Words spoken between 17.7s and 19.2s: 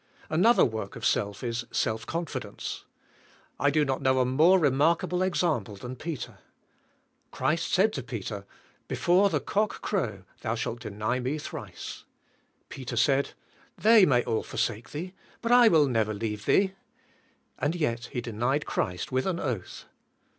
yet he denied Christ